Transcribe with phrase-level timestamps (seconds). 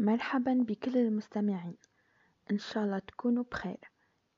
[0.00, 1.76] مرحبا بكل المستمعين.
[2.50, 3.90] إن شاء الله تكونوا بخير.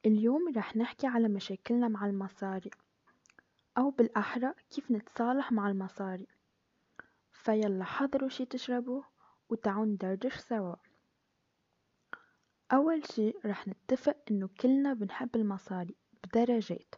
[0.06, 2.70] اليوم رح نحكي على مشاكلنا مع المصاري
[3.78, 6.26] أو بالأحرى كيف نتصالح مع المصاري.
[7.32, 9.04] فيلا حضروا شي تشربوه
[9.48, 10.74] وتعالوا ندردش سوا.
[12.72, 16.94] أول شي رح نتفق إنه كلنا بنحب المصاري بدرجات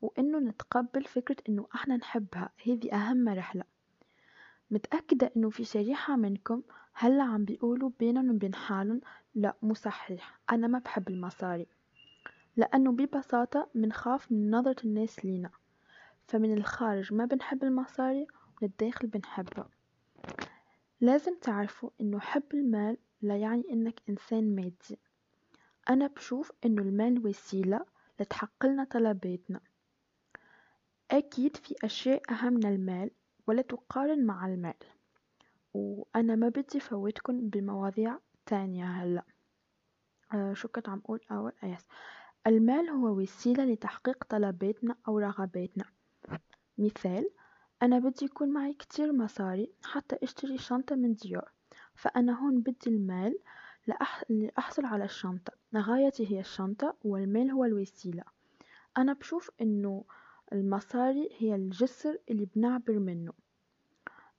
[0.00, 2.50] وإنه نتقبل فكرة إنه إحنا نحبها.
[2.66, 3.64] هذي أهم مرحلة.
[4.72, 6.62] متأكدة إنه في شريحة منكم
[6.92, 9.00] هلأ عم بيقولوا بينن وبين حالن
[9.34, 10.40] لا مو صحيح.
[10.52, 11.66] أنا ما بحب المصاري
[12.56, 15.50] لأنه ببساطة منخاف من نظرة الناس لينا.
[16.28, 19.68] فمن الخارج ما بنحب المصاري ومن الداخل بنحبها.
[21.00, 24.98] لازم تعرفوا إنه حب المال لا يعني إنك إنسان مادي.
[25.90, 27.84] أنا بشوف إنه المال وسيلة
[28.20, 29.60] لتحققلنا طلباتنا.
[31.10, 33.10] أكيد في أشياء أهم من المال
[33.46, 34.74] ولا تقارن مع المال.
[35.74, 39.24] وأنا ما بدي فوتكن بمواضيع تانية هلأ.
[40.34, 41.86] آه شو كنت عم أقول؟ أول أيس
[42.46, 45.84] المال هو وسيلة لتحقيق طلباتنا أو رغباتنا.
[46.78, 47.30] مثال
[47.82, 51.52] أنا بدي يكون معي كتير مصاري حتى أشتري شنطة من ديور.
[51.94, 53.38] فأنا هون بدي المال
[53.86, 54.24] لأح...
[54.28, 55.52] لأحصل على الشنطة.
[55.76, 58.24] غايتي هي الشنطة والمال هو الوسيلة.
[58.98, 60.04] أنا بشوف إنه
[60.52, 63.32] المصاري هي الجسر اللي بنعبر منه.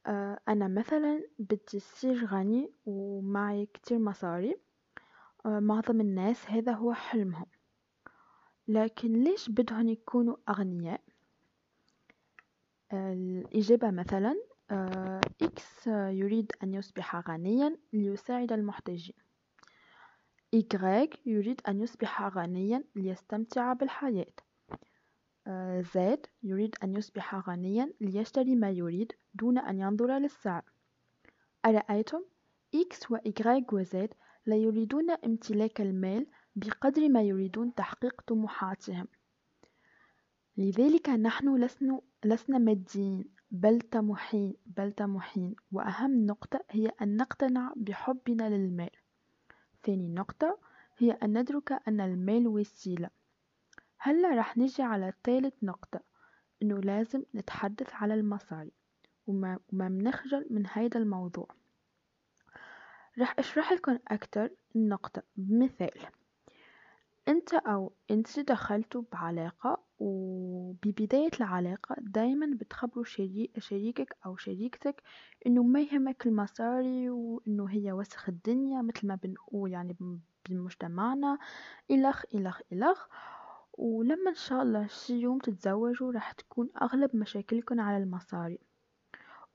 [0.05, 4.55] آه، أنا مثلا بدي أصير غني ومعي كتير مصاري.
[5.45, 7.45] آه، معظم الناس هذا هو حلمهم.
[8.67, 11.01] لكن ليش بدهم يكونوا أغنياء؟
[12.91, 14.35] آه، الإجابة مثلا
[15.41, 19.15] إكس يريد أن يصبح غنيا ليساعد المحتاجين
[20.53, 24.33] إيغريك يريد أن يصبح غنيا ليستمتع بالحياة.
[25.93, 30.63] زاد يريد أن يصبح غنيا ليشتري ما يريد دون أن ينظر للسعر.
[31.65, 32.23] أرأيتم؟
[32.75, 34.13] إكس وإيغريك وزد
[34.45, 39.07] لا يريدون امتلاك المال بقدر ما يريدون تحقيق طموحاتهم.
[40.57, 48.49] لذلك نحن لسنا, لسنا ماديين بل طموحين بل طموحين وأهم نقطة هي أن نقتنع بحبنا
[48.49, 48.89] للمال.
[49.83, 50.59] ثاني نقطة
[50.97, 53.09] هي أن ندرك أن المال وسيلة.
[54.05, 55.99] هلأ رح نجي على ثالث نقطة
[56.61, 58.71] إنه لازم نتحدث على المصاري
[59.27, 61.47] وما, وما منخجل من هيدا الموضوع.
[63.19, 65.99] رح أشرح لكم أكتر النقطة بمثال.
[67.27, 73.05] أنت أو أنت دخلتوا بعلاقة وببداية العلاقة دايما بتخبروا
[73.57, 75.03] شريكك أو شريكتك
[75.47, 79.95] إنه ما يهمك المصاري وإنه هي وسخ الدنيا مثل ما بنقول يعني
[80.49, 81.37] بمجتمعنا
[81.91, 83.07] إلخ إلخ إلخ.
[83.77, 88.59] ولما إن شاء الله شي يوم تتزوجوا راح تكون أغلب مشاكلكن على المصاري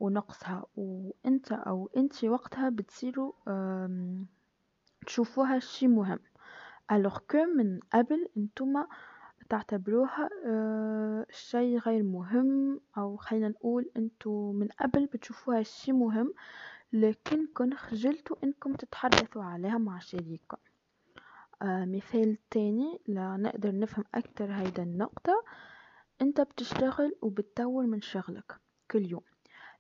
[0.01, 0.67] ونقصها.
[0.77, 3.33] وإنت أو انتي وقتها بتصيروا
[5.07, 6.19] تشوفوها شي مهم.
[6.93, 8.87] ألوغ كو من قبل إنتما
[9.49, 16.35] تعتبروها أه شي غير مهم أو خلينا نقول إنتو من قبل بتشوفوها شي مهم
[16.93, 20.57] لكنكن خجلتوا إنكم تتحدثوا عليها مع شريككم.
[20.57, 20.68] آه
[21.63, 25.45] مثال تاني لنقدر نفهم أكتر هيدا النقطة.
[26.23, 28.53] أنت بتشتغل وبتطور من شغلك
[28.91, 29.23] كل يوم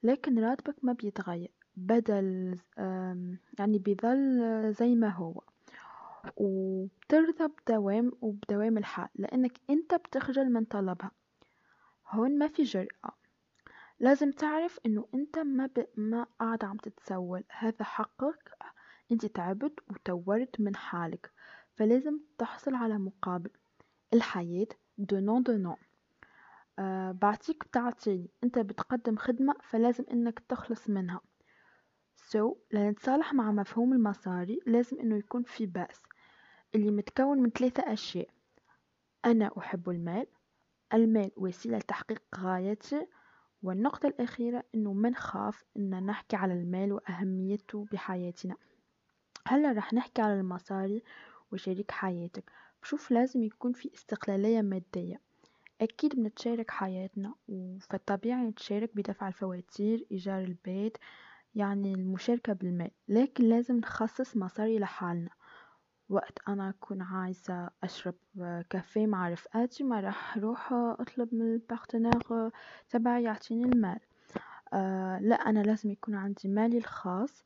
[0.02, 2.58] لكن راتبك ما بيتغير بدل
[3.58, 5.42] يعني بيظل زي ما هو.
[6.36, 11.10] وبترضى بدوام وبدوام الحال لأنك أنت بتخجل من طلبها.
[12.08, 13.12] هون ما في جرأة.
[14.00, 15.86] لازم تعرف إنه أنت ما ب...
[15.96, 17.44] ما قاعد عم تتسول.
[17.58, 18.50] هذا حقك.
[19.12, 21.32] أنت تعبت وطورت من حالك.
[21.78, 23.50] فلازم تحصل على مقابل
[24.14, 24.66] الحياة
[24.98, 25.76] دونون دونون
[26.78, 31.20] آه بعطيك بتعطيني انت بتقدم خدمة فلازم انك تخلص منها.
[32.16, 36.02] so, لنتصالح مع مفهوم المصاري لازم انه يكون في base.
[36.74, 38.28] اللي متكون من ثلاثة أشياء.
[39.24, 40.26] أنا أحب المال.
[40.94, 43.06] المال وسيلة لتحقيق غايتي.
[43.62, 48.56] والنقطة الأخيرة إنه ما نخاف إن نحكي على المال وأهميته بحياتنا.
[49.46, 51.02] هلأ رح نحكي على المصاري
[51.52, 52.50] وشريك حياتك.
[52.82, 55.20] بشوف لازم يكون في استقلالية مادية.
[55.80, 57.34] أكيد بنتشارك حياتنا
[57.80, 60.98] فالطبيعي نتشارك بدفع الفواتير إيجار البيت
[61.54, 62.90] يعني المشاركة بالمال.
[63.08, 65.30] لكن لازم نخصص مصاري لحالنا.
[66.08, 68.14] وقت أنا أكون عايزة أشرب
[68.70, 72.50] كافيه مع رفقاتي ما راح أروح أطلب من البارتنير
[72.90, 74.00] تبعي يعطيني المال.
[74.72, 77.44] آه لا أنا لازم يكون عندي مالي الخاص.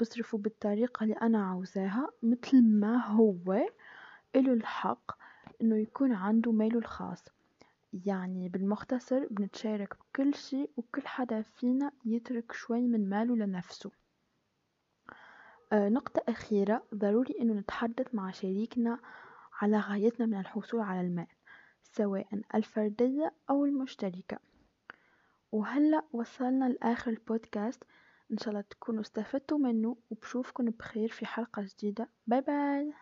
[0.00, 3.34] بصرفه بالطريقة اللي أنا عاوزاها مثل ما هو
[4.36, 5.12] إله الحق
[5.62, 7.24] إنه يكون عنده ماله الخاص.
[7.92, 13.90] يعني بالمختصر بنتشارك بكل شي وكل حدا فينا يترك شوي من ماله لنفسه.
[15.72, 18.98] آه، نقطة أخيرة ضروري إنه نتحدث مع شريكنا
[19.60, 21.26] على غايتنا من الحصول على المال
[21.82, 24.38] سواء الفردية أو المشتركة.
[25.52, 27.84] وهلأ وصلنا لآخر البودكاست
[28.32, 32.08] إن شاء الله تكونوا استفدتوا منه وبشوفكن بخير في حلقة جديدة.
[32.26, 32.92] باي باي!